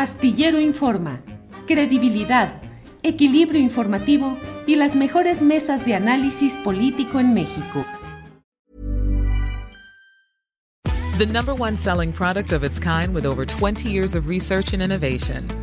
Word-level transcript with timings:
Astillero 0.00 0.58
Informa, 0.58 1.20
credibilidad, 1.66 2.62
equilibrio 3.02 3.60
informativo 3.60 4.38
y 4.66 4.76
las 4.76 4.96
mejores 4.96 5.42
mesas 5.42 5.84
de 5.84 5.94
análisis 5.94 6.54
político 6.64 7.20
en 7.20 7.34
México. 7.34 7.84
The 11.18 11.26
number 11.26 11.52
one 11.52 11.76
selling 11.76 12.14
product 12.14 12.54
of 12.54 12.64
its 12.64 12.80
kind 12.80 13.12
with 13.12 13.26
over 13.26 13.44
20 13.44 13.90
years 13.90 14.14
of 14.14 14.26
research 14.26 14.72
and 14.72 14.80
innovation. 14.80 15.46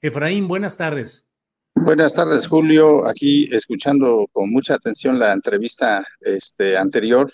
Efraín, 0.00 0.48
buenas 0.48 0.76
tardes. 0.76 1.30
Buenas 1.74 2.14
tardes, 2.14 2.46
Julio. 2.46 3.06
Aquí 3.08 3.48
escuchando 3.52 4.26
con 4.32 4.50
mucha 4.50 4.74
atención 4.74 5.18
la 5.18 5.32
entrevista 5.32 6.06
este, 6.20 6.76
anterior 6.76 7.32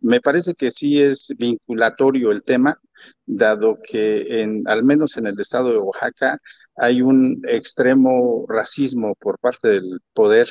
me 0.00 0.20
parece 0.20 0.54
que 0.54 0.70
sí 0.70 1.00
es 1.00 1.32
vinculatorio 1.36 2.30
el 2.30 2.42
tema, 2.42 2.80
dado 3.26 3.78
que 3.82 4.42
en, 4.42 4.66
al 4.66 4.82
menos 4.82 5.16
en 5.16 5.26
el 5.26 5.38
estado 5.38 5.70
de 5.70 5.78
Oaxaca 5.78 6.38
hay 6.76 7.02
un 7.02 7.42
extremo 7.46 8.46
racismo 8.48 9.14
por 9.16 9.38
parte 9.38 9.68
del 9.68 10.00
poder 10.14 10.48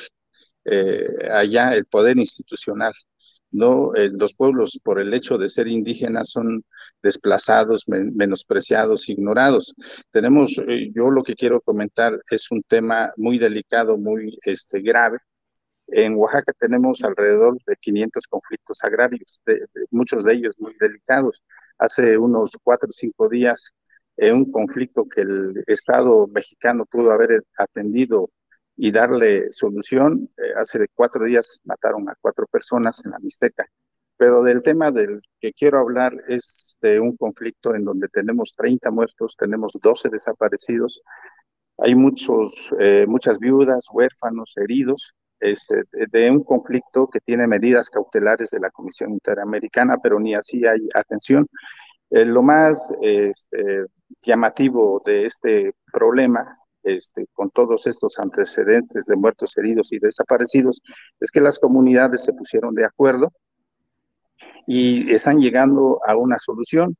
eh, 0.64 1.04
allá, 1.32 1.74
el 1.74 1.86
poder 1.86 2.18
institucional. 2.18 2.92
¿No? 3.52 3.94
Eh, 3.94 4.10
los 4.12 4.34
pueblos, 4.34 4.78
por 4.82 5.00
el 5.00 5.12
hecho 5.14 5.38
de 5.38 5.48
ser 5.48 5.68
indígenas, 5.68 6.30
son 6.30 6.64
desplazados, 7.02 7.84
menospreciados, 7.88 9.08
ignorados. 9.08 9.74
Tenemos, 10.10 10.58
eh, 10.66 10.90
yo 10.94 11.10
lo 11.10 11.22
que 11.22 11.34
quiero 11.34 11.60
comentar 11.60 12.20
es 12.30 12.50
un 12.50 12.62
tema 12.62 13.12
muy 13.16 13.38
delicado, 13.38 13.96
muy 13.96 14.38
este, 14.44 14.80
grave, 14.80 15.18
en 15.92 16.14
Oaxaca 16.14 16.52
tenemos 16.52 17.02
alrededor 17.02 17.58
de 17.66 17.76
500 17.76 18.26
conflictos 18.28 18.78
agrarios, 18.84 19.42
muchos 19.90 20.24
de 20.24 20.34
ellos 20.34 20.56
muy 20.60 20.74
delicados. 20.78 21.42
Hace 21.78 22.16
unos 22.16 22.56
cuatro 22.62 22.88
o 22.88 22.92
cinco 22.92 23.28
días, 23.28 23.72
eh, 24.16 24.32
un 24.32 24.50
conflicto 24.52 25.06
que 25.08 25.22
el 25.22 25.64
Estado 25.66 26.26
mexicano 26.28 26.86
pudo 26.86 27.10
haber 27.10 27.42
atendido 27.58 28.30
y 28.82 28.92
darle 28.92 29.52
solución, 29.52 30.30
eh, 30.38 30.54
hace 30.56 30.88
cuatro 30.94 31.26
días 31.26 31.60
mataron 31.64 32.08
a 32.08 32.16
cuatro 32.18 32.46
personas 32.46 33.02
en 33.04 33.10
la 33.10 33.18
Mixteca. 33.18 33.66
Pero 34.16 34.42
del 34.42 34.62
tema 34.62 34.90
del 34.90 35.20
que 35.38 35.52
quiero 35.52 35.80
hablar 35.80 36.14
es 36.28 36.78
de 36.80 36.98
un 36.98 37.14
conflicto 37.18 37.74
en 37.74 37.84
donde 37.84 38.08
tenemos 38.08 38.54
30 38.56 38.90
muertos, 38.90 39.36
tenemos 39.36 39.78
12 39.82 40.08
desaparecidos, 40.08 41.02
hay 41.76 41.94
muchos, 41.94 42.74
eh, 42.80 43.04
muchas 43.06 43.38
viudas, 43.38 43.86
huérfanos, 43.92 44.54
heridos, 44.56 45.14
este, 45.40 45.82
de 45.92 46.30
un 46.30 46.42
conflicto 46.42 47.06
que 47.06 47.20
tiene 47.20 47.46
medidas 47.46 47.90
cautelares 47.90 48.48
de 48.48 48.60
la 48.60 48.70
Comisión 48.70 49.10
Interamericana, 49.10 49.98
pero 50.02 50.18
ni 50.18 50.34
así 50.34 50.64
hay 50.64 50.88
atención. 50.94 51.46
Eh, 52.08 52.24
lo 52.24 52.42
más 52.42 52.94
este, 53.02 53.84
llamativo 54.22 55.02
de 55.04 55.26
este 55.26 55.74
problema, 55.92 56.40
este, 56.82 57.26
con 57.32 57.50
todos 57.50 57.86
estos 57.86 58.18
antecedentes 58.18 59.06
de 59.06 59.16
muertos, 59.16 59.56
heridos 59.58 59.92
y 59.92 59.98
desaparecidos, 59.98 60.80
es 61.20 61.30
que 61.30 61.40
las 61.40 61.58
comunidades 61.58 62.24
se 62.24 62.32
pusieron 62.32 62.74
de 62.74 62.84
acuerdo 62.84 63.32
y 64.66 65.12
están 65.12 65.40
llegando 65.40 66.00
a 66.04 66.16
una 66.16 66.38
solución, 66.38 66.96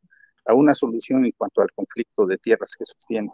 a 0.46 0.54
una 0.54 0.74
solución 0.74 1.24
en 1.24 1.32
cuanto 1.36 1.62
al 1.62 1.70
conflicto 1.72 2.26
de 2.26 2.38
tierras 2.38 2.74
que 2.76 2.84
sostienen. 2.84 3.30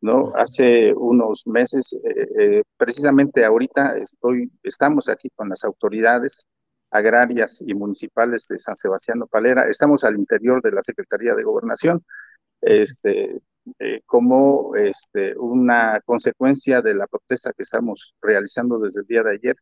¿no? 0.00 0.32
Hace 0.36 0.92
unos 0.94 1.46
meses, 1.46 1.92
eh, 2.04 2.28
eh, 2.38 2.62
precisamente 2.76 3.44
ahorita 3.44 3.96
estoy, 3.96 4.50
estamos 4.62 5.08
aquí 5.08 5.28
con 5.34 5.48
las 5.48 5.64
autoridades 5.64 6.46
agrarias 6.90 7.62
y 7.66 7.74
municipales 7.74 8.46
de 8.48 8.58
San 8.58 8.76
Sebastián 8.76 9.22
Palera, 9.30 9.64
estamos 9.68 10.04
al 10.04 10.16
interior 10.16 10.62
de 10.62 10.72
la 10.72 10.82
Secretaría 10.82 11.34
de 11.34 11.42
Gobernación, 11.42 12.02
este, 12.60 13.40
eh, 13.78 14.00
como 14.06 14.76
este, 14.76 15.36
una 15.38 16.00
consecuencia 16.04 16.82
de 16.82 16.94
la 16.94 17.06
protesta 17.06 17.52
que 17.52 17.62
estamos 17.62 18.14
realizando 18.20 18.78
desde 18.78 19.00
el 19.00 19.06
día 19.06 19.22
de 19.22 19.32
ayer, 19.32 19.56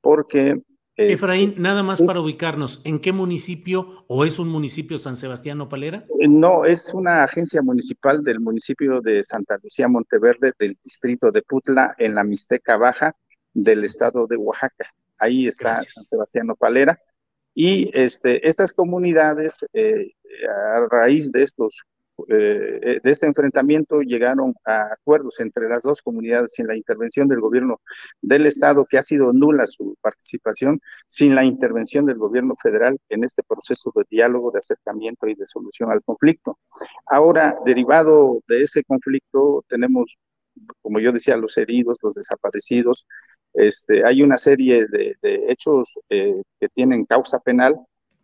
porque 0.00 0.62
este, 0.94 1.14
Efraín, 1.14 1.54
nada 1.56 1.82
más 1.82 2.02
para 2.02 2.20
ubicarnos, 2.20 2.82
¿en 2.84 3.00
qué 3.00 3.12
municipio 3.12 4.04
o 4.08 4.26
es 4.26 4.38
un 4.38 4.48
municipio 4.50 4.98
San 4.98 5.16
Sebastián 5.16 5.66
Palera? 5.66 6.04
Eh, 6.20 6.28
no, 6.28 6.66
es 6.66 6.92
una 6.92 7.24
agencia 7.24 7.62
municipal 7.62 8.22
del 8.22 8.40
municipio 8.40 9.00
de 9.00 9.24
Santa 9.24 9.58
Lucía 9.62 9.88
Monteverde, 9.88 10.52
del 10.58 10.76
distrito 10.84 11.30
de 11.30 11.40
Putla, 11.40 11.94
en 11.96 12.14
la 12.14 12.24
Mixteca 12.24 12.76
Baja 12.76 13.16
del 13.54 13.84
estado 13.84 14.26
de 14.26 14.36
Oaxaca. 14.36 14.92
Ahí 15.18 15.46
está 15.46 15.76
San 15.76 16.04
Sebastián 16.04 16.48
Palera. 16.58 16.98
Y 17.54 17.90
este, 17.98 18.46
estas 18.46 18.74
comunidades, 18.74 19.64
eh, 19.72 20.12
a 20.46 20.86
raíz 20.90 21.32
de 21.32 21.42
estos 21.42 21.84
eh, 22.28 23.00
de 23.02 23.10
este 23.10 23.26
enfrentamiento 23.26 24.00
llegaron 24.00 24.54
a 24.64 24.92
acuerdos 24.92 25.40
entre 25.40 25.68
las 25.68 25.82
dos 25.82 26.02
comunidades 26.02 26.52
sin 26.52 26.66
la 26.66 26.76
intervención 26.76 27.28
del 27.28 27.40
gobierno 27.40 27.80
del 28.20 28.46
Estado, 28.46 28.84
que 28.84 28.98
ha 28.98 29.02
sido 29.02 29.32
nula 29.32 29.66
su 29.66 29.96
participación, 30.00 30.80
sin 31.06 31.34
la 31.34 31.44
intervención 31.44 32.06
del 32.06 32.18
gobierno 32.18 32.54
federal 32.54 32.98
en 33.08 33.24
este 33.24 33.42
proceso 33.42 33.92
de 33.94 34.04
diálogo, 34.10 34.50
de 34.50 34.58
acercamiento 34.58 35.26
y 35.26 35.34
de 35.34 35.46
solución 35.46 35.90
al 35.90 36.02
conflicto. 36.02 36.58
Ahora, 37.06 37.56
derivado 37.64 38.40
de 38.46 38.62
ese 38.62 38.84
conflicto, 38.84 39.64
tenemos, 39.68 40.18
como 40.80 41.00
yo 41.00 41.12
decía, 41.12 41.36
los 41.36 41.56
heridos, 41.56 41.98
los 42.02 42.14
desaparecidos. 42.14 43.06
Este, 43.54 44.04
hay 44.04 44.22
una 44.22 44.38
serie 44.38 44.86
de, 44.86 45.16
hechos 45.48 45.98
eh, 46.08 46.42
que 46.60 46.68
tienen 46.68 47.04
causa 47.04 47.38
penal 47.40 47.76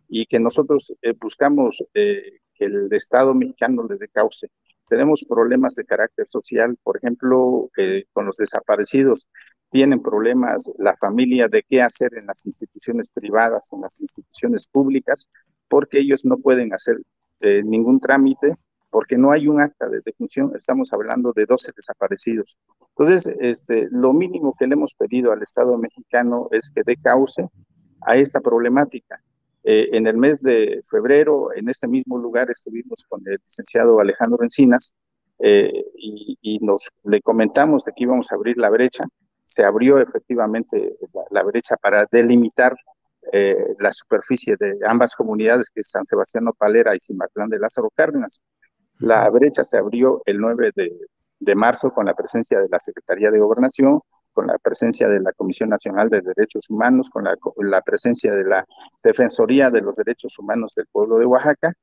y 0.07 0.25
que 0.25 0.39
nosotros 0.39 0.93
eh, 1.01 1.13
buscamos 1.19 1.83
eh, 1.93 2.39
que 2.59 2.65
el 2.65 2.91
Estado 2.93 3.33
mexicano 3.33 3.87
le 3.89 3.95
dé 3.95 4.09
cauce. 4.09 4.49
Tenemos 4.87 5.23
problemas 5.27 5.75
de 5.75 5.85
carácter 5.85 6.27
social, 6.27 6.77
por 6.83 6.97
ejemplo, 6.97 7.69
con 8.11 8.25
los 8.25 8.37
desaparecidos. 8.37 9.29
Tienen 9.69 10.01
problemas 10.01 10.69
la 10.77 10.95
familia 10.95 11.47
de 11.47 11.63
qué 11.63 11.81
hacer 11.81 12.15
en 12.15 12.25
las 12.25 12.45
instituciones 12.45 13.09
privadas, 13.09 13.69
en 13.71 13.81
las 13.81 14.01
instituciones 14.01 14.67
públicas, 14.67 15.29
porque 15.67 15.99
ellos 15.99 16.25
no 16.25 16.37
pueden 16.37 16.73
hacer 16.73 16.97
eh, 17.39 17.61
ningún 17.63 17.99
trámite, 17.99 18.53
porque 18.89 19.17
no 19.17 19.31
hay 19.31 19.47
un 19.47 19.61
acta 19.61 19.87
de 19.87 20.01
defunción. 20.03 20.51
Estamos 20.55 20.91
hablando 20.91 21.31
de 21.33 21.45
12 21.45 21.71
desaparecidos. 21.75 22.57
Entonces, 22.97 23.31
este, 23.39 23.87
lo 23.91 24.11
mínimo 24.11 24.55
que 24.57 24.65
le 24.65 24.73
hemos 24.73 24.95
pedido 24.95 25.31
al 25.31 25.43
Estado 25.43 25.77
mexicano 25.77 26.49
es 26.51 26.71
que 26.71 26.81
dé 26.83 26.97
cauce 26.97 27.47
a 28.01 28.15
esta 28.17 28.41
problemática. 28.41 29.21
Eh, 29.63 29.89
en 29.91 30.07
el 30.07 30.17
mes 30.17 30.41
de 30.41 30.81
febrero, 30.89 31.53
en 31.53 31.69
este 31.69 31.87
mismo 31.87 32.17
lugar, 32.17 32.49
estuvimos 32.49 33.05
con 33.07 33.21
el 33.25 33.37
licenciado 33.43 33.99
Alejandro 33.99 34.43
Encinas, 34.43 34.93
eh, 35.39 35.85
y, 35.95 36.59
nos 36.61 36.89
le 37.03 37.21
comentamos 37.21 37.85
de 37.85 37.93
que 37.95 38.03
íbamos 38.03 38.31
a 38.31 38.35
abrir 38.35 38.57
la 38.57 38.69
brecha. 38.69 39.05
Se 39.45 39.63
abrió 39.63 39.99
efectivamente 39.99 40.97
la, 41.31 41.43
brecha 41.43 41.77
para 41.77 42.05
delimitar 42.11 42.75
eh, 43.31 43.55
la 43.79 43.93
superficie 43.93 44.55
de 44.59 44.77
ambas 44.85 45.15
comunidades, 45.15 45.69
que 45.69 45.79
es 45.79 45.89
San 45.89 46.05
Sebastián 46.05 46.45
Palera 46.57 46.95
y 46.95 46.99
Cimatlán 46.99 47.49
de 47.49 47.59
Lázaro 47.59 47.89
Cárdenas. 47.95 48.41
La 48.99 49.29
brecha 49.29 49.63
se 49.63 49.77
abrió 49.77 50.21
el 50.25 50.39
9 50.39 50.71
de, 50.75 50.91
de 51.39 51.55
marzo 51.55 51.91
con 51.91 52.05
la 52.05 52.13
presencia 52.13 52.59
de 52.59 52.67
la 52.69 52.79
Secretaría 52.79 53.31
de 53.31 53.39
Gobernación, 53.39 54.01
con 54.39 54.47
la 54.47 54.57
presencia 54.57 55.09
de 55.09 55.19
la 55.19 55.33
Comisión 55.33 55.67
Nacional 55.67 56.09
de 56.09 56.21
Derechos 56.21 56.69
Humanos, 56.69 57.09
con 57.09 57.25
la, 57.25 57.81
presencia 57.81 58.33
de 58.33 58.45
la 58.45 58.65
Defensoría 59.03 59.69
de 59.69 59.81
los 59.81 59.97
Derechos 59.97 60.39
Humanos 60.39 60.75
del 60.77 60.85
pueblo 60.89 61.19
de 61.19 61.25
Oaxaca. 61.25 61.73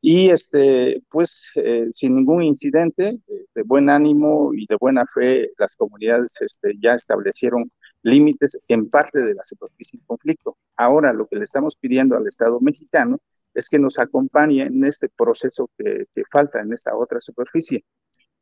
Y 0.00 0.30
este, 0.30 1.04
pues 1.08 1.52
eh, 1.54 1.86
sin 1.92 2.16
ningún 2.16 2.42
incidente, 2.42 3.20
de 3.54 3.62
buen 3.62 3.90
ánimo 3.90 4.52
y 4.52 4.66
de 4.66 4.74
buena 4.74 5.06
fe, 5.06 5.52
las 5.56 5.76
comunidades 5.76 6.34
este, 6.40 6.72
ya 6.82 6.94
establecieron 6.94 7.70
límites 8.02 8.58
en 8.66 8.90
parte 8.90 9.20
de 9.20 9.34
la 9.34 9.44
superficie 9.44 10.00
del 10.00 10.06
conflicto. 10.08 10.56
Ahora 10.74 11.12
lo 11.12 11.28
que 11.28 11.36
le 11.36 11.44
estamos 11.44 11.76
pidiendo 11.76 12.16
al 12.16 12.26
Estado 12.26 12.58
mexicano 12.58 13.20
es 13.54 13.68
que 13.68 13.78
nos 13.78 14.00
acompañe 14.00 14.62
en 14.62 14.84
este 14.84 15.08
proceso 15.08 15.70
que 15.78 16.06
falta 16.28 16.60
en 16.60 16.72
esta 16.72 16.96
otra 16.96 17.20
superficie 17.20 17.84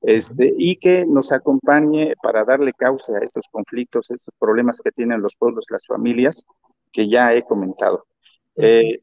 este, 0.02 0.54
y 0.56 0.76
que 0.76 1.04
nos 1.06 1.30
acompañe 1.30 2.14
para 2.22 2.44
darle 2.44 2.72
causa 2.72 3.16
a 3.16 3.24
estos 3.24 3.46
conflictos, 3.50 4.10
estos 4.10 4.34
problemas 4.38 4.80
que 4.80 4.92
tienen 4.92 5.20
los 5.20 5.36
pueblos, 5.36 5.66
las 5.70 5.86
familias, 5.86 6.44
que 6.92 7.08
ya 7.08 7.34
he 7.34 7.44
comentado. 7.44 8.06
Eh, 8.56 9.00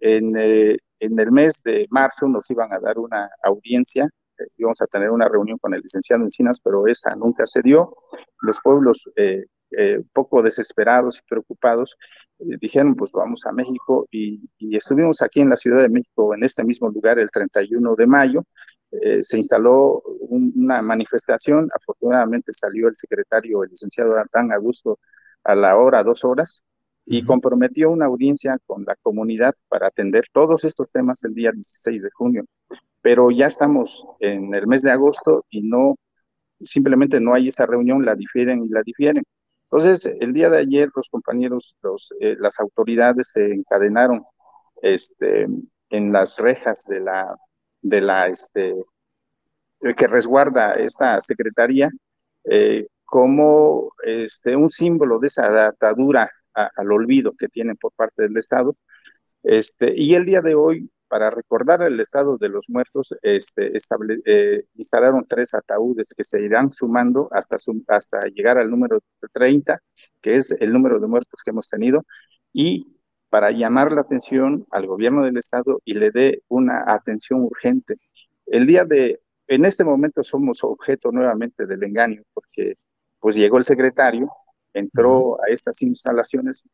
en, 0.00 0.36
eh, 0.36 0.76
en, 0.98 1.18
el 1.18 1.32
mes 1.32 1.62
de 1.62 1.86
marzo 1.90 2.28
nos 2.28 2.50
iban 2.50 2.72
a 2.72 2.80
dar 2.80 2.98
una 2.98 3.30
audiencia, 3.44 4.08
eh, 4.38 4.44
íbamos 4.56 4.82
a 4.82 4.86
tener 4.86 5.10
una 5.10 5.28
reunión 5.28 5.58
con 5.58 5.74
el 5.74 5.80
licenciado 5.80 6.22
Encinas, 6.22 6.60
pero 6.60 6.86
esa 6.86 7.14
nunca 7.14 7.46
se 7.46 7.62
dio. 7.62 7.96
Los 8.40 8.60
pueblos, 8.60 9.08
un 9.16 10.10
poco 10.12 10.42
desesperados 10.42 11.18
y 11.18 11.28
preocupados, 11.28 11.96
dijeron, 12.38 12.96
pues 12.96 13.12
vamos 13.12 13.46
a 13.46 13.52
México 13.52 14.06
y, 14.10 14.40
y, 14.58 14.76
estuvimos 14.76 15.22
aquí 15.22 15.40
en 15.40 15.50
la 15.50 15.56
Ciudad 15.56 15.80
de 15.80 15.88
México, 15.88 16.34
en 16.34 16.42
este 16.42 16.64
mismo 16.64 16.90
lugar, 16.90 17.20
el 17.20 17.30
31 17.30 17.94
de 17.94 18.06
mayo, 18.06 18.44
eh, 19.00 19.22
se 19.22 19.38
instaló 19.38 20.02
una 20.28 20.82
manifestación, 20.82 21.68
afortunadamente 21.74 22.52
salió 22.52 22.88
el 22.88 22.94
secretario, 22.94 23.62
el 23.64 23.70
licenciado 23.70 24.16
Artán 24.16 24.52
Augusto, 24.52 24.98
a 25.44 25.54
la 25.54 25.76
hora, 25.76 26.02
dos 26.02 26.24
horas, 26.24 26.62
y 27.04 27.24
comprometió 27.24 27.90
una 27.90 28.06
audiencia 28.06 28.58
con 28.66 28.84
la 28.84 28.94
comunidad 28.96 29.54
para 29.68 29.88
atender 29.88 30.24
todos 30.32 30.64
estos 30.64 30.90
temas 30.92 31.24
el 31.24 31.34
día 31.34 31.52
16 31.52 32.02
de 32.02 32.10
junio. 32.10 32.44
Pero 33.00 33.30
ya 33.30 33.46
estamos 33.46 34.06
en 34.20 34.54
el 34.54 34.66
mes 34.66 34.82
de 34.82 34.92
agosto 34.92 35.44
y 35.50 35.62
no, 35.62 35.96
simplemente 36.60 37.20
no 37.20 37.34
hay 37.34 37.48
esa 37.48 37.66
reunión, 37.66 38.04
la 38.04 38.14
difieren 38.14 38.64
y 38.64 38.68
la 38.68 38.82
difieren. 38.82 39.24
Entonces, 39.64 40.06
el 40.20 40.32
día 40.32 40.50
de 40.50 40.58
ayer 40.58 40.90
los 40.94 41.08
compañeros, 41.08 41.76
los, 41.82 42.14
eh, 42.20 42.36
las 42.38 42.60
autoridades 42.60 43.30
se 43.32 43.52
encadenaron 43.52 44.22
este, 44.82 45.48
en 45.90 46.12
las 46.12 46.38
rejas 46.38 46.84
de 46.86 47.00
la 47.00 47.36
de 47.82 48.00
la 48.00 48.28
este, 48.28 48.74
que 49.96 50.06
resguarda 50.06 50.72
esta 50.74 51.20
secretaría 51.20 51.90
eh, 52.44 52.86
como 53.04 53.92
este, 54.04 54.56
un 54.56 54.70
símbolo 54.70 55.18
de 55.18 55.28
esa 55.28 55.66
atadura 55.68 56.30
al 56.54 56.92
olvido 56.92 57.34
que 57.38 57.48
tienen 57.48 57.76
por 57.76 57.92
parte 57.92 58.22
del 58.22 58.36
Estado. 58.36 58.76
Este, 59.42 59.92
y 59.94 60.14
el 60.14 60.24
día 60.24 60.40
de 60.40 60.54
hoy, 60.54 60.90
para 61.08 61.30
recordar 61.30 61.82
el 61.82 62.00
estado 62.00 62.38
de 62.38 62.48
los 62.48 62.70
muertos, 62.70 63.14
este, 63.22 63.72
eh, 64.24 64.64
instalaron 64.74 65.26
tres 65.28 65.52
ataúdes 65.52 66.14
que 66.16 66.24
se 66.24 66.40
irán 66.40 66.70
sumando 66.70 67.28
hasta, 67.32 67.56
hasta 67.88 68.26
llegar 68.28 68.56
al 68.56 68.70
número 68.70 69.00
30, 69.32 69.78
que 70.22 70.36
es 70.36 70.52
el 70.52 70.72
número 70.72 71.00
de 71.00 71.06
muertos 71.08 71.40
que 71.44 71.50
hemos 71.50 71.68
tenido, 71.68 72.04
y 72.52 72.86
para 73.32 73.50
llamar 73.50 73.92
la 73.92 74.02
atención 74.02 74.66
al 74.70 74.86
gobierno 74.86 75.24
del 75.24 75.38
estado 75.38 75.80
y 75.86 75.94
le 75.94 76.10
dé 76.10 76.42
una 76.48 76.84
atención 76.86 77.40
urgente. 77.40 77.96
El 78.44 78.66
día 78.66 78.84
de, 78.84 79.20
en 79.48 79.64
este 79.64 79.84
momento 79.84 80.22
somos 80.22 80.62
objeto 80.62 81.10
nuevamente 81.10 81.64
del 81.64 81.82
engaño, 81.82 82.20
porque 82.34 82.76
pues 83.20 83.34
llegó 83.34 83.56
el 83.56 83.64
secretario, 83.64 84.30
entró 84.74 85.42
a 85.42 85.46
estas 85.48 85.80
instalaciones 85.80 86.68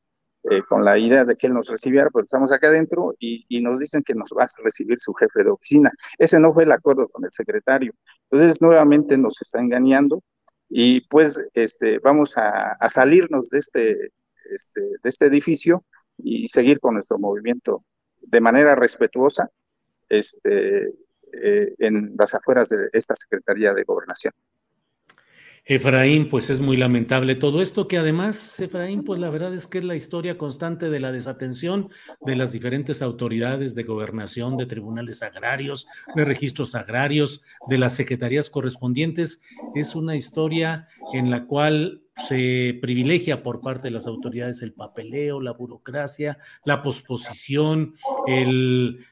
eh, 0.50 0.62
con 0.68 0.84
la 0.84 0.98
idea 0.98 1.24
de 1.24 1.36
que 1.36 1.46
él 1.46 1.54
nos 1.54 1.68
recibiera, 1.68 2.10
pero 2.12 2.24
estamos 2.24 2.50
acá 2.50 2.66
adentro 2.66 3.14
y, 3.20 3.46
y, 3.48 3.62
nos 3.62 3.78
dicen 3.78 4.02
que 4.02 4.16
nos 4.16 4.30
va 4.36 4.42
a 4.42 4.48
recibir 4.64 4.98
su 4.98 5.12
jefe 5.14 5.44
de 5.44 5.50
oficina. 5.50 5.92
Ese 6.18 6.40
no 6.40 6.52
fue 6.52 6.64
el 6.64 6.72
acuerdo 6.72 7.06
con 7.08 7.24
el 7.24 7.30
secretario. 7.30 7.92
Entonces, 8.32 8.60
nuevamente 8.60 9.16
nos 9.16 9.40
está 9.40 9.60
engañando 9.60 10.24
y 10.68 11.02
pues 11.02 11.40
este, 11.54 12.00
vamos 12.00 12.36
a, 12.36 12.72
a 12.72 12.88
salirnos 12.88 13.48
de 13.48 13.58
este, 13.60 14.12
este, 14.50 14.80
de 14.80 15.08
este 15.08 15.26
edificio 15.26 15.84
y 16.18 16.48
seguir 16.48 16.80
con 16.80 16.94
nuestro 16.94 17.18
movimiento 17.18 17.84
de 18.20 18.40
manera 18.40 18.74
respetuosa 18.74 19.50
este, 20.08 20.88
eh, 21.32 21.74
en 21.78 22.14
las 22.18 22.34
afueras 22.34 22.68
de 22.68 22.88
esta 22.92 23.16
Secretaría 23.16 23.74
de 23.74 23.84
Gobernación. 23.84 24.32
Efraín, 25.70 26.30
pues 26.30 26.48
es 26.48 26.60
muy 26.60 26.78
lamentable 26.78 27.34
todo 27.34 27.60
esto, 27.60 27.88
que 27.88 27.98
además, 27.98 28.58
Efraín, 28.58 29.04
pues 29.04 29.20
la 29.20 29.28
verdad 29.28 29.52
es 29.52 29.66
que 29.66 29.76
es 29.76 29.84
la 29.84 29.96
historia 29.96 30.38
constante 30.38 30.88
de 30.88 30.98
la 30.98 31.12
desatención 31.12 31.90
de 32.22 32.36
las 32.36 32.52
diferentes 32.52 33.02
autoridades 33.02 33.74
de 33.74 33.82
gobernación, 33.82 34.56
de 34.56 34.64
tribunales 34.64 35.22
agrarios, 35.22 35.86
de 36.14 36.24
registros 36.24 36.74
agrarios, 36.74 37.44
de 37.68 37.76
las 37.76 37.94
secretarías 37.94 38.48
correspondientes. 38.48 39.42
Es 39.74 39.94
una 39.94 40.16
historia 40.16 40.88
en 41.12 41.30
la 41.30 41.44
cual 41.44 42.02
se 42.18 42.78
privilegia 42.82 43.42
por 43.42 43.60
parte 43.60 43.84
de 43.84 43.92
las 43.92 44.06
autoridades 44.06 44.60
el 44.62 44.72
papeleo, 44.72 45.40
la 45.40 45.52
burocracia, 45.52 46.38
la 46.64 46.82
posposición, 46.82 47.94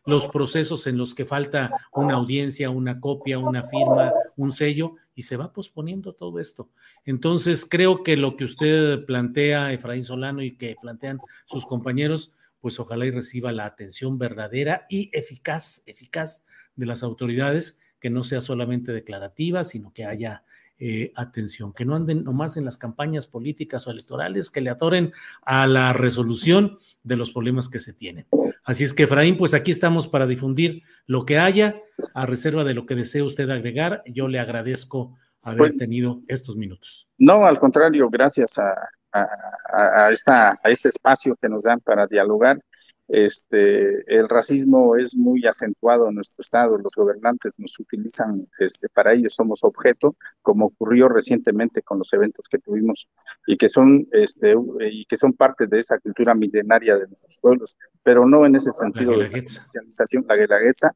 los 0.04 0.26
procesos 0.28 0.86
en 0.86 0.98
los 0.98 1.14
que 1.14 1.24
falta 1.24 1.72
una 1.94 2.14
audiencia, 2.14 2.70
una 2.70 3.00
copia, 3.00 3.38
una 3.38 3.62
firma, 3.62 4.12
un 4.36 4.52
sello, 4.52 4.96
y 5.14 5.22
se 5.22 5.36
va 5.36 5.52
posponiendo 5.52 6.12
todo 6.12 6.38
esto. 6.40 6.68
Entonces, 7.04 7.66
creo 7.68 8.02
que 8.02 8.16
lo 8.16 8.36
que 8.36 8.44
usted 8.44 9.06
plantea, 9.06 9.72
Efraín 9.72 10.04
Solano, 10.04 10.42
y 10.42 10.56
que 10.56 10.76
plantean 10.80 11.20
sus 11.46 11.64
compañeros, 11.64 12.32
pues 12.60 12.78
ojalá 12.80 13.06
y 13.06 13.10
reciba 13.10 13.52
la 13.52 13.64
atención 13.64 14.18
verdadera 14.18 14.86
y 14.90 15.10
eficaz, 15.12 15.82
eficaz 15.86 16.44
de 16.74 16.86
las 16.86 17.02
autoridades, 17.02 17.80
que 17.98 18.10
no 18.10 18.24
sea 18.24 18.40
solamente 18.40 18.92
declarativa, 18.92 19.64
sino 19.64 19.92
que 19.92 20.04
haya 20.04 20.44
eh, 20.78 21.12
atención, 21.16 21.72
que 21.72 21.84
no 21.84 21.94
anden 21.94 22.24
nomás 22.24 22.56
en 22.56 22.64
las 22.64 22.78
campañas 22.78 23.26
políticas 23.26 23.86
o 23.86 23.90
electorales, 23.90 24.50
que 24.50 24.60
le 24.60 24.70
atoren 24.70 25.12
a 25.42 25.66
la 25.66 25.92
resolución 25.92 26.78
de 27.02 27.16
los 27.16 27.32
problemas 27.32 27.68
que 27.68 27.78
se 27.78 27.92
tienen. 27.92 28.26
Así 28.64 28.84
es 28.84 28.92
que, 28.92 29.04
Efraín, 29.04 29.38
pues 29.38 29.54
aquí 29.54 29.70
estamos 29.70 30.08
para 30.08 30.26
difundir 30.26 30.82
lo 31.06 31.24
que 31.24 31.38
haya, 31.38 31.80
a 32.14 32.26
reserva 32.26 32.64
de 32.64 32.74
lo 32.74 32.84
que 32.84 32.94
desee 32.94 33.22
usted 33.22 33.48
agregar. 33.50 34.02
Yo 34.06 34.28
le 34.28 34.38
agradezco 34.38 35.14
haber 35.42 35.70
pues 35.70 35.76
tenido 35.76 36.22
estos 36.28 36.56
minutos. 36.56 37.08
No, 37.18 37.46
al 37.46 37.58
contrario, 37.58 38.10
gracias 38.10 38.58
a, 38.58 38.74
a, 39.12 40.10
esta, 40.10 40.58
a 40.62 40.70
este 40.70 40.88
espacio 40.88 41.36
que 41.40 41.48
nos 41.48 41.62
dan 41.64 41.80
para 41.80 42.06
dialogar 42.06 42.60
este, 43.08 44.02
el 44.12 44.28
racismo 44.28 44.96
es 44.96 45.14
muy 45.14 45.46
acentuado 45.46 46.08
en 46.08 46.16
nuestro 46.16 46.42
estado, 46.42 46.78
los 46.78 46.94
gobernantes 46.94 47.58
nos 47.58 47.78
utilizan, 47.78 48.48
este, 48.58 48.88
para 48.88 49.12
ellos 49.12 49.34
somos 49.34 49.62
objeto, 49.62 50.16
como 50.42 50.66
ocurrió 50.66 51.08
recientemente 51.08 51.82
con 51.82 51.98
los 51.98 52.12
eventos 52.12 52.48
que 52.48 52.58
tuvimos 52.58 53.08
y 53.46 53.56
que 53.56 53.68
son, 53.68 54.08
este, 54.10 54.54
y 54.90 55.04
que 55.06 55.16
son 55.16 55.34
parte 55.34 55.66
de 55.66 55.78
esa 55.78 55.98
cultura 55.98 56.34
milenaria 56.34 56.96
de 56.98 57.06
nuestros 57.06 57.38
pueblos, 57.40 57.76
pero 58.02 58.26
no 58.26 58.44
en 58.44 58.56
ese 58.56 58.72
sentido 58.72 59.12
la 59.12 59.28
de 59.28 59.40
la 59.40 60.24
la 60.28 60.36
guelaguetza. 60.36 60.90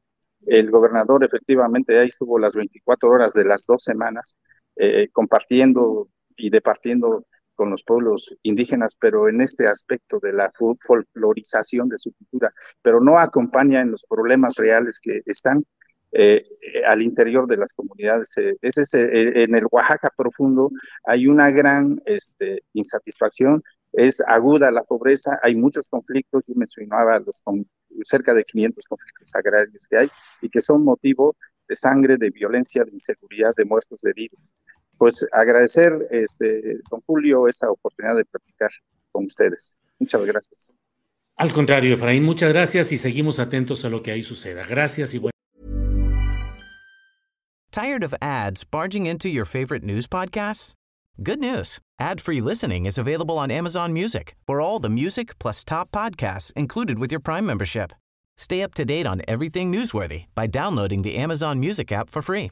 El 0.45 0.71
gobernador 0.71 1.23
efectivamente 1.23 1.97
ahí 1.97 2.07
estuvo 2.07 2.39
las 2.39 2.55
24 2.55 3.09
horas 3.09 3.33
de 3.33 3.45
las 3.45 3.65
dos 3.65 3.83
semanas 3.83 4.37
eh, 4.75 5.07
compartiendo 5.13 6.09
y 6.35 6.49
departiendo 6.49 7.25
con 7.61 7.69
los 7.69 7.83
pueblos 7.83 8.35
indígenas, 8.41 8.97
pero 8.99 9.29
en 9.29 9.39
este 9.39 9.67
aspecto 9.67 10.17
de 10.19 10.33
la 10.33 10.51
folclorización 10.51 11.89
de 11.89 11.99
su 11.99 12.11
cultura, 12.11 12.51
pero 12.81 12.99
no 12.99 13.19
acompaña 13.19 13.81
en 13.81 13.91
los 13.91 14.03
problemas 14.09 14.55
reales 14.55 14.99
que 14.99 15.21
están 15.27 15.63
eh, 16.11 16.43
al 16.87 17.03
interior 17.03 17.45
de 17.45 17.57
las 17.57 17.71
comunidades. 17.71 18.35
Eh, 18.37 18.55
es, 18.63 18.95
eh, 18.95 19.43
en 19.43 19.53
el 19.53 19.67
Oaxaca 19.69 20.09
profundo 20.17 20.71
hay 21.03 21.27
una 21.27 21.51
gran 21.51 22.01
este, 22.07 22.63
insatisfacción, 22.73 23.61
es 23.93 24.23
aguda 24.25 24.71
la 24.71 24.83
pobreza, 24.83 25.37
hay 25.43 25.55
muchos 25.55 25.87
conflictos, 25.87 26.47
yo 26.47 26.55
mencionaba 26.55 27.19
los 27.19 27.41
con, 27.43 27.67
cerca 28.01 28.33
de 28.33 28.43
500 28.43 28.85
conflictos 28.85 29.35
agrarios 29.35 29.85
que 29.87 29.97
hay 29.99 30.09
y 30.41 30.49
que 30.49 30.61
son 30.63 30.83
motivo 30.83 31.35
de 31.67 31.75
sangre, 31.75 32.17
de 32.17 32.31
violencia, 32.31 32.83
de 32.83 32.91
inseguridad, 32.91 33.53
de 33.55 33.65
muertos, 33.65 34.01
de 34.01 34.09
heridos 34.09 34.51
pues 35.01 35.25
agradecer, 35.31 36.07
este, 36.11 36.77
don 36.91 37.01
Julio, 37.07 37.47
esta 37.47 37.71
oportunidad 37.71 38.17
de 38.17 38.23
platicar 38.23 38.69
con 39.11 39.25
ustedes. 39.25 39.75
Muchas 39.97 40.23
gracias. 40.23 40.77
Al 41.37 41.51
contrario, 41.51 41.95
Efraín, 41.95 42.23
muchas 42.23 42.53
gracias 42.53 42.91
y 42.91 42.97
seguimos 42.97 43.39
atentos 43.39 43.83
a 43.83 43.89
lo 43.89 44.03
que 44.03 44.11
ahí 44.11 44.21
suceda. 44.21 44.63
Gracias 44.69 45.15
y 45.15 45.17
bueno. 45.17 45.31
Tired 47.71 48.03
of 48.03 48.13
ads 48.21 48.63
barging 48.63 49.07
into 49.07 49.27
your 49.27 49.45
favorite 49.45 49.83
news 49.83 50.05
podcasts? 50.05 50.75
Good 51.23 51.39
news. 51.39 51.79
Ad-free 51.99 52.39
listening 52.39 52.85
is 52.85 52.99
available 52.99 53.39
on 53.39 53.49
Amazon 53.49 53.93
Music 53.93 54.35
for 54.45 54.61
all 54.61 54.77
the 54.79 54.87
music 54.87 55.39
plus 55.39 55.63
top 55.63 55.89
podcasts 55.91 56.53
included 56.55 56.99
with 56.99 57.11
your 57.11 57.21
Prime 57.21 57.47
membership. 57.47 57.91
Stay 58.37 58.61
up 58.61 58.75
to 58.75 58.85
date 58.85 59.07
on 59.07 59.23
everything 59.27 59.71
newsworthy 59.71 60.25
by 60.35 60.45
downloading 60.45 61.01
the 61.01 61.17
Amazon 61.17 61.59
Music 61.59 61.91
app 61.91 62.11
for 62.11 62.21
free 62.21 62.51